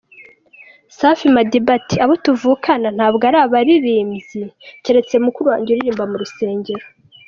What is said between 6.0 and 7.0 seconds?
mu rusengero.